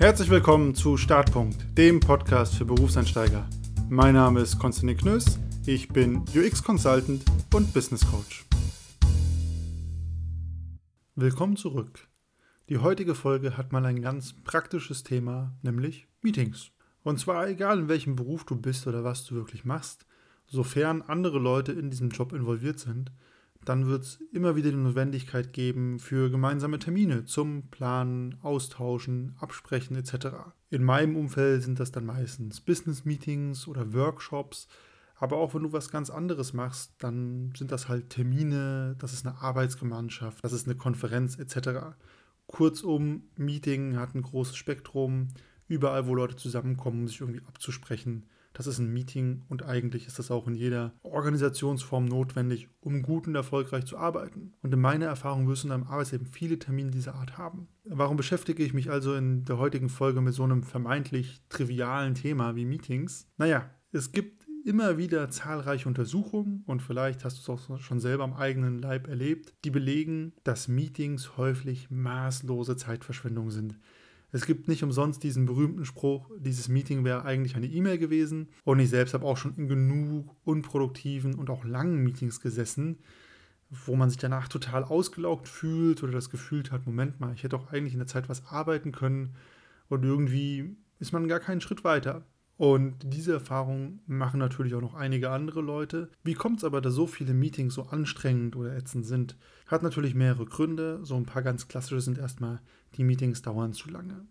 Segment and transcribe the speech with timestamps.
[0.00, 3.46] Herzlich willkommen zu Startpunkt, dem Podcast für Berufseinsteiger.
[3.90, 8.46] Mein Name ist Konstantin Knöss, ich bin UX Consultant und Business Coach.
[11.16, 12.08] Willkommen zurück.
[12.70, 16.70] Die heutige Folge hat mal ein ganz praktisches Thema, nämlich Meetings.
[17.02, 20.06] Und zwar egal in welchem Beruf du bist oder was du wirklich machst,
[20.46, 23.12] sofern andere Leute in diesem Job involviert sind,
[23.64, 29.96] dann wird es immer wieder die Notwendigkeit geben für gemeinsame Termine zum Planen, Austauschen, Absprechen
[29.96, 30.28] etc.
[30.70, 34.66] In meinem Umfeld sind das dann meistens Business-Meetings oder Workshops,
[35.16, 39.26] aber auch wenn du was ganz anderes machst, dann sind das halt Termine, das ist
[39.26, 41.94] eine Arbeitsgemeinschaft, das ist eine Konferenz etc.
[42.46, 45.28] Kurzum, Meeting hat ein großes Spektrum,
[45.68, 50.18] überall wo Leute zusammenkommen, um sich irgendwie abzusprechen das ist ein Meeting und eigentlich ist
[50.18, 54.52] das auch in jeder Organisationsform notwendig, um gut und erfolgreich zu arbeiten.
[54.62, 57.68] Und in meiner Erfahrung wirst du in deinem Arbeitsleben viele Termine dieser Art haben.
[57.84, 62.56] Warum beschäftige ich mich also in der heutigen Folge mit so einem vermeintlich trivialen Thema
[62.56, 63.28] wie Meetings?
[63.38, 68.24] Naja, es gibt immer wieder zahlreiche Untersuchungen und vielleicht hast du es auch schon selber
[68.24, 73.78] am eigenen Leib erlebt, die belegen, dass Meetings häufig maßlose Zeitverschwendung sind.
[74.32, 78.48] Es gibt nicht umsonst diesen berühmten Spruch, dieses Meeting wäre eigentlich eine E-Mail gewesen.
[78.64, 82.98] Und ich selbst habe auch schon in genug unproduktiven und auch langen Meetings gesessen,
[83.70, 87.56] wo man sich danach total ausgelaugt fühlt oder das Gefühl hat, Moment mal, ich hätte
[87.56, 89.34] auch eigentlich in der Zeit was arbeiten können
[89.88, 92.24] und irgendwie ist man gar keinen Schritt weiter.
[92.60, 96.10] Und diese Erfahrung machen natürlich auch noch einige andere Leute.
[96.22, 99.38] Wie kommt es aber, dass so viele Meetings so anstrengend oder ätzend sind?
[99.66, 101.00] Hat natürlich mehrere Gründe.
[101.02, 102.60] So ein paar ganz klassische sind erstmal,
[102.96, 104.26] die Meetings dauern zu lange.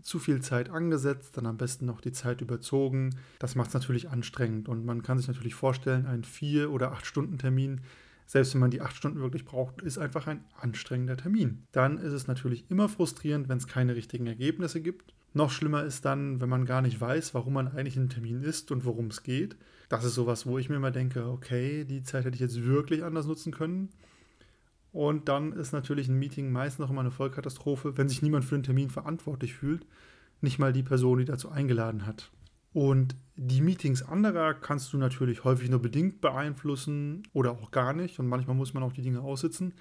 [0.00, 3.16] Zu viel Zeit angesetzt, dann am besten noch die Zeit überzogen.
[3.38, 4.70] Das macht es natürlich anstrengend.
[4.70, 7.82] Und man kann sich natürlich vorstellen, ein vier- oder acht Stunden Termin
[8.26, 11.64] selbst wenn man die acht Stunden wirklich braucht, ist einfach ein anstrengender Termin.
[11.72, 15.14] Dann ist es natürlich immer frustrierend, wenn es keine richtigen Ergebnisse gibt.
[15.34, 18.70] Noch schlimmer ist dann, wenn man gar nicht weiß, warum man eigentlich im Termin ist
[18.70, 19.56] und worum es geht.
[19.88, 23.02] Das ist sowas, wo ich mir immer denke, okay, die Zeit hätte ich jetzt wirklich
[23.02, 23.90] anders nutzen können.
[24.92, 28.56] Und dann ist natürlich ein Meeting meist noch immer eine Vollkatastrophe, wenn sich niemand für
[28.56, 29.84] den Termin verantwortlich fühlt.
[30.40, 32.30] Nicht mal die Person, die dazu eingeladen hat.
[32.74, 38.18] Und die Meetings anderer kannst du natürlich häufig nur bedingt beeinflussen oder auch gar nicht.
[38.18, 39.72] Und manchmal muss man auch die Dinge aussitzen.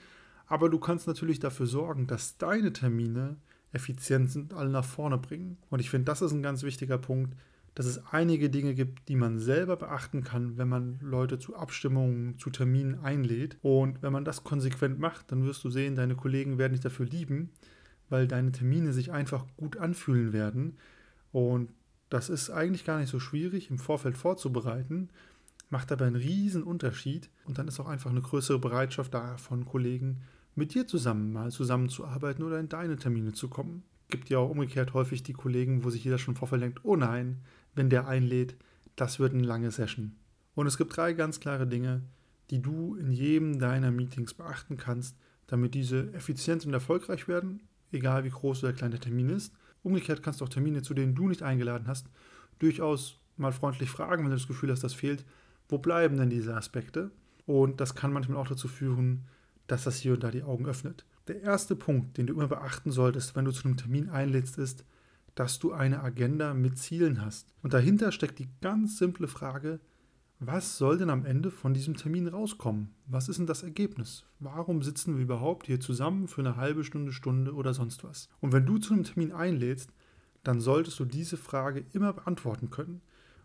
[0.45, 3.37] Aber du kannst natürlich dafür sorgen, dass deine Termine
[3.71, 5.57] effizient sind, alle nach vorne bringen.
[5.71, 7.35] Und ich finde, das ist ein ganz wichtiger Punkt,
[7.73, 12.37] dass es einige Dinge gibt, die man selber beachten kann, wenn man Leute zu Abstimmungen,
[12.37, 13.57] zu Terminen einlädt.
[13.63, 17.07] Und wenn man das konsequent macht, dann wirst du sehen, deine Kollegen werden dich dafür
[17.07, 17.49] lieben,
[18.09, 20.77] weil deine Termine sich einfach gut anfühlen werden.
[21.31, 21.71] Und
[22.13, 25.09] das ist eigentlich gar nicht so schwierig im Vorfeld vorzubereiten,
[25.71, 27.31] macht aber einen riesen Unterschied.
[27.45, 30.21] Und dann ist auch einfach eine größere Bereitschaft da von Kollegen,
[30.53, 33.81] mit dir zusammen mal zusammenzuarbeiten oder in deine Termine zu kommen.
[34.09, 37.39] Gibt ja auch umgekehrt häufig die Kollegen, wo sich jeder schon vorher denkt, oh nein,
[37.73, 38.55] wenn der einlädt,
[38.95, 40.15] das wird eine lange Session.
[40.53, 42.03] Und es gibt drei ganz klare Dinge,
[42.51, 48.23] die du in jedem deiner Meetings beachten kannst, damit diese effizient und erfolgreich werden, egal
[48.23, 49.51] wie groß oder klein der Termin ist.
[49.83, 52.07] Umgekehrt kannst du auch Termine, zu denen du nicht eingeladen hast,
[52.59, 55.25] durchaus mal freundlich fragen, wenn du das Gefühl hast, das fehlt.
[55.69, 57.11] Wo bleiben denn diese Aspekte?
[57.45, 59.25] Und das kann manchmal auch dazu führen,
[59.67, 61.05] dass das hier und da die Augen öffnet.
[61.27, 64.85] Der erste Punkt, den du immer beachten solltest, wenn du zu einem Termin einlädst, ist,
[65.35, 67.53] dass du eine Agenda mit Zielen hast.
[67.61, 69.79] Und dahinter steckt die ganz simple Frage,
[70.39, 72.93] was soll denn am Ende von diesem Termin rauskommen?
[73.07, 74.25] Was ist denn das Ergebnis?
[74.39, 78.27] Warum sitzen wir überhaupt hier zusammen für eine halbe Stunde, Stunde oder sonst was?
[78.41, 79.91] Und wenn du zu einem Termin einlädst,
[80.43, 83.01] dann solltest du diese Frage immer beantworten können.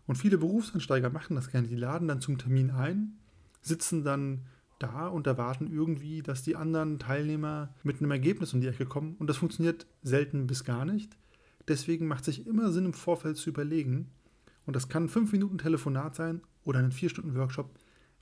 [0.07, 1.67] Und viele Berufsansteiger machen das gerne.
[1.67, 3.17] Die laden dann zum Termin ein,
[3.61, 4.45] sitzen dann
[4.79, 9.15] da und erwarten irgendwie, dass die anderen Teilnehmer mit einem Ergebnis um die Ecke kommen.
[9.19, 11.17] Und das funktioniert selten bis gar nicht.
[11.67, 14.09] Deswegen macht sich immer Sinn, im Vorfeld zu überlegen,
[14.65, 17.71] und das kann 5 Minuten Telefonat sein oder ein 4 Stunden Workshop,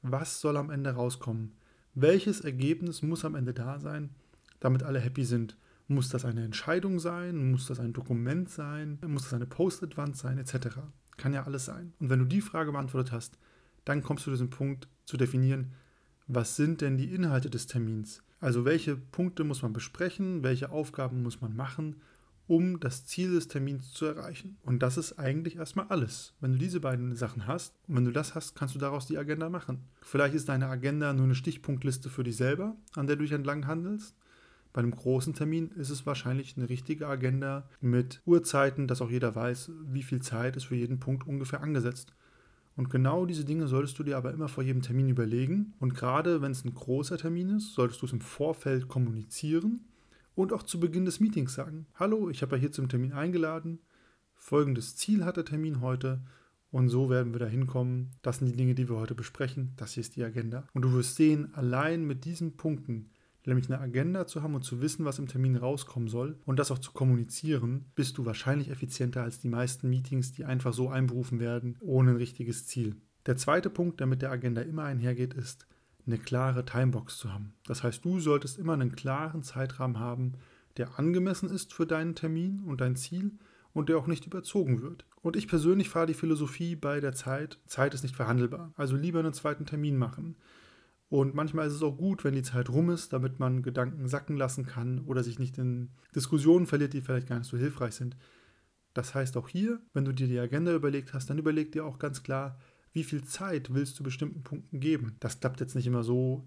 [0.02, 1.54] was soll am Ende rauskommen?
[1.94, 4.12] Welches Ergebnis muss am Ende da sein,
[4.60, 5.58] damit alle happy sind?
[5.88, 7.52] Muss das eine Entscheidung sein?
[7.52, 9.00] Muss das ein Dokument sein?
[9.08, 10.38] Muss das eine Post-it-Wand sein?
[10.38, 10.78] Etc.
[11.16, 11.94] Kann ja alles sein.
[12.00, 13.40] Und wenn du die Frage beantwortet hast,
[13.86, 15.74] dann kommst du zu diesem Punkt zu definieren,
[16.28, 18.22] was sind denn die Inhalte des Termins?
[18.40, 21.96] Also welche Punkte muss man besprechen, welche Aufgaben muss man machen,
[22.48, 24.58] um das Ziel des Termins zu erreichen.
[24.64, 26.34] Und das ist eigentlich erstmal alles.
[26.40, 29.18] Wenn du diese beiden Sachen hast und wenn du das hast, kannst du daraus die
[29.18, 29.84] Agenda machen.
[30.02, 33.68] Vielleicht ist deine Agenda nur eine Stichpunktliste für dich selber, an der du dich entlang
[33.68, 34.16] handelst.
[34.72, 39.36] Bei einem großen Termin ist es wahrscheinlich eine richtige Agenda mit Uhrzeiten, dass auch jeder
[39.36, 42.14] weiß, wie viel Zeit ist für jeden Punkt ungefähr angesetzt.
[42.76, 45.74] Und genau diese Dinge solltest du dir aber immer vor jedem Termin überlegen.
[45.80, 49.82] Und gerade wenn es ein großer Termin ist, solltest du es im Vorfeld kommunizieren
[50.38, 53.80] Und auch zu Beginn des Meetings sagen, hallo, ich habe ja hier zum Termin eingeladen,
[54.36, 56.22] folgendes Ziel hat der Termin heute
[56.70, 58.12] und so werden wir da hinkommen.
[58.22, 59.74] Das sind die Dinge, die wir heute besprechen.
[59.78, 60.68] Das hier ist die Agenda.
[60.76, 63.10] Und du wirst sehen, allein mit diesen Punkten,
[63.48, 66.70] nämlich eine Agenda zu haben und zu wissen, was im Termin rauskommen soll und das
[66.70, 71.40] auch zu kommunizieren, bist du wahrscheinlich effizienter als die meisten Meetings, die einfach so einberufen
[71.40, 72.96] werden, ohne ein richtiges Ziel.
[73.26, 75.66] Der zweite Punkt, der mit der Agenda immer einhergeht, ist,
[76.08, 77.54] eine klare Timebox zu haben.
[77.66, 80.34] Das heißt, du solltest immer einen klaren Zeitrahmen haben,
[80.78, 83.32] der angemessen ist für deinen Termin und dein Ziel
[83.74, 85.06] und der auch nicht überzogen wird.
[85.22, 88.72] Und ich persönlich fahre die Philosophie bei der Zeit, Zeit ist nicht verhandelbar.
[88.76, 90.36] Also lieber einen zweiten Termin machen.
[91.10, 94.36] Und manchmal ist es auch gut, wenn die Zeit rum ist, damit man Gedanken sacken
[94.36, 98.18] lassen kann oder sich nicht in Diskussionen verliert, die vielleicht gar nicht so hilfreich sind.
[98.94, 102.00] Das heißt auch hier, wenn du dir die Agenda überlegt hast, dann überleg dir auch
[102.00, 102.58] ganz klar,
[102.98, 105.18] wie viel Zeit willst du bestimmten Punkten geben.
[105.20, 106.44] Das klappt jetzt nicht immer so,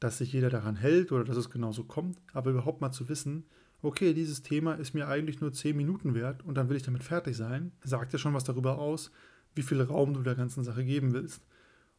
[0.00, 3.46] dass sich jeder daran hält oder dass es genauso kommt, aber überhaupt mal zu wissen,
[3.80, 7.02] okay, dieses Thema ist mir eigentlich nur 10 Minuten wert und dann will ich damit
[7.02, 9.12] fertig sein, sagt ja schon was darüber aus,
[9.54, 11.40] wie viel Raum du der ganzen Sache geben willst.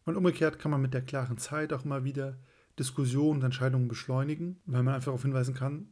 [0.05, 2.37] Und umgekehrt kann man mit der klaren Zeit auch immer wieder
[2.77, 5.87] Diskussionen und Entscheidungen beschleunigen, weil man einfach darauf hinweisen kann,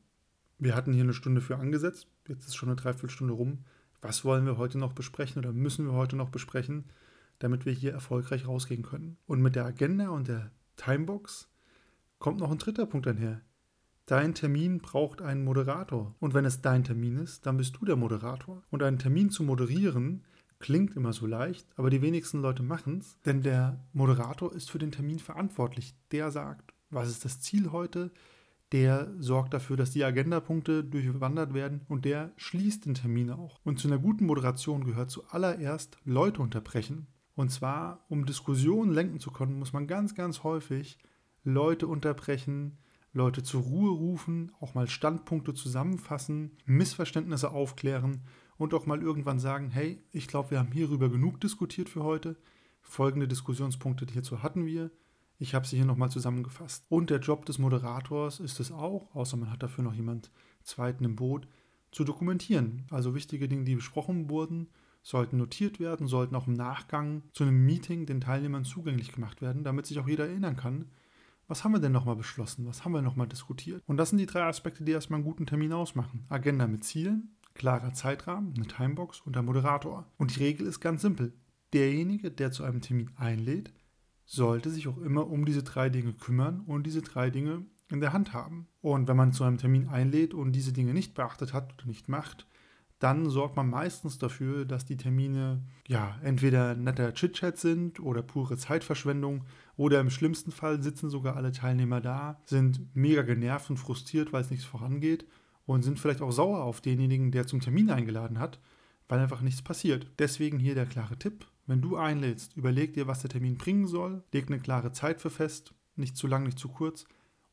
[0.60, 3.66] wir hatten hier eine Stunde für angesetzt, jetzt ist schon eine Dreiviertelstunde rum.
[4.04, 6.84] Was wollen wir heute noch besprechen oder müssen wir heute noch besprechen,
[7.44, 9.18] damit wir hier erfolgreich rausgehen können?
[9.28, 11.50] Und mit der Agenda und der Timebox
[12.18, 13.42] kommt noch ein dritter Punkt einher.
[14.06, 16.16] Dein Termin braucht einen Moderator.
[16.20, 18.64] Und wenn es dein Termin ist, dann bist du der Moderator.
[18.70, 20.24] Und einen Termin zu moderieren
[20.64, 24.80] Klingt immer so leicht, aber die wenigsten Leute machen es, denn der Moderator ist für
[24.80, 25.94] den Termin verantwortlich.
[26.14, 28.12] Der sagt, was ist das Ziel heute?
[28.72, 33.60] Der sorgt dafür, dass die Agendapunkte durchwandert werden und der schließt den Termin auch.
[33.66, 37.08] Und zu einer guten Moderation gehört zuallererst Leute unterbrechen.
[37.36, 41.00] Und zwar, um Diskussionen lenken zu können, muss man ganz, ganz häufig
[41.44, 42.78] Leute unterbrechen,
[43.12, 48.22] Leute zur Ruhe rufen, auch mal Standpunkte zusammenfassen, Missverständnisse aufklären
[48.58, 52.36] und auch mal irgendwann sagen, hey, ich glaube, wir haben hierüber genug diskutiert für heute.
[52.82, 54.92] Folgende Diskussionspunkte hierzu hatten wir.
[55.40, 56.86] Ich habe sie hier nochmal zusammengefasst.
[56.90, 60.32] Und der Job des Moderators ist es auch, außer man hat dafür noch jemand
[60.64, 61.48] zweiten im Boot,
[61.92, 62.86] zu dokumentieren.
[62.90, 64.70] Also wichtige Dinge, die besprochen wurden,
[65.04, 69.64] sollten notiert werden, sollten auch im Nachgang zu einem Meeting den Teilnehmern zugänglich gemacht werden,
[69.64, 70.86] damit sich auch jeder erinnern kann,
[71.48, 73.84] was haben wir denn nochmal beschlossen, was haben wir nochmal diskutiert.
[73.86, 76.26] Und das sind die drei Aspekte, die erstmal einen guten Termin ausmachen.
[76.30, 80.08] Agenda mit Zielen, klarer Zeitrahmen, eine Timebox und der Moderator.
[80.18, 81.34] Und die Regel ist ganz simpel.
[81.74, 83.74] Derjenige, der zu einem Termin einlädt,
[84.26, 88.14] sollte sich auch immer um diese drei Dinge kümmern und diese drei Dinge in der
[88.14, 88.68] Hand haben.
[88.82, 92.08] Und wenn man zu einem Termin einlädt und diese Dinge nicht beachtet hat oder nicht
[92.08, 92.48] macht,
[93.04, 98.56] dann sorgt man meistens dafür, dass die Termine ja entweder netter Chitchat sind oder pure
[98.56, 99.44] Zeitverschwendung
[99.76, 104.42] oder im schlimmsten Fall sitzen sogar alle Teilnehmer da, sind mega genervt und frustriert, weil
[104.42, 105.28] es nichts vorangeht
[105.66, 108.62] und sind vielleicht auch sauer auf denjenigen, der zum Termin eingeladen hat,
[109.10, 110.08] weil einfach nichts passiert.
[110.18, 111.46] Deswegen hier der klare Tipp.
[111.68, 115.30] Wenn du einlädst, überleg dir, was der Termin bringen soll, leg eine klare Zeit für
[115.30, 117.06] fest, nicht zu lang, nicht zu kurz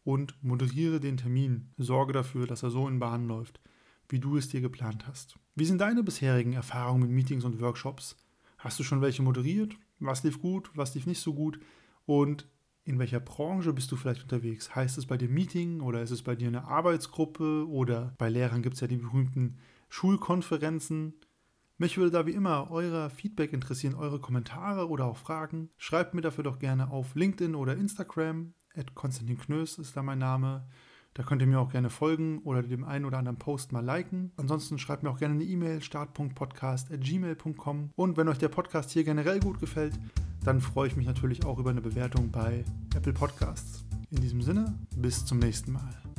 [0.05, 1.71] und moderiere den Termin.
[1.77, 3.61] Sorge dafür, dass er so in Bahn läuft,
[4.11, 5.37] wie du es dir geplant hast.
[5.55, 8.17] Wie sind deine bisherigen Erfahrungen mit Meetings und Workshops?
[8.59, 9.75] Hast du schon welche moderiert?
[9.99, 11.61] Was lief gut, was lief nicht so gut?
[12.07, 12.47] Und
[12.85, 14.75] in welcher Branche bist du vielleicht unterwegs?
[14.75, 18.63] Heißt es bei dir Meeting oder ist es bei dir eine Arbeitsgruppe oder bei Lehrern
[18.63, 19.59] gibt es ja die berühmten
[19.89, 21.15] Schulkonferenzen?
[21.79, 25.71] Mich würde da wie immer euer Feedback interessieren, eure Kommentare oder auch Fragen.
[25.79, 28.55] Schreibt mir dafür doch gerne auf LinkedIn oder Instagram.
[28.95, 30.67] Konstantin Knös ist da mein Name.
[31.15, 34.33] Da könnt ihr mir auch gerne folgen oder dem einen oder anderen Post mal liken.
[34.37, 37.91] Ansonsten schreibt mir auch gerne eine E-Mail start.podcast.gmail.com.
[37.97, 39.99] Und wenn euch der Podcast hier generell gut gefällt,
[40.45, 42.65] dann freue ich mich natürlich auch über eine Bewertung bei
[42.95, 43.85] Apple Podcasts.
[44.11, 46.10] In diesem Sinne, bis zum nächsten Mal.